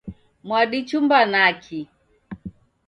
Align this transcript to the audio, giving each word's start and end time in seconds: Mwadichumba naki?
Mwadichumba 0.47 1.17
naki? 1.31 1.79